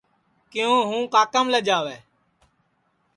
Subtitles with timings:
[0.51, 1.97] کیوں ہوں کاکام لجاوے